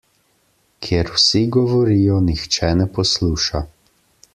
Kjer 0.87 1.11
vsi 1.17 1.43
govorijo, 1.57 2.17
nihče 2.31 2.73
ne 2.83 2.91
posluša. 2.97 3.67